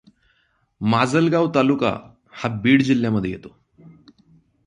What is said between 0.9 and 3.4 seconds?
माजलगाव तालुका हा बीड जिल्ह्यामध्ये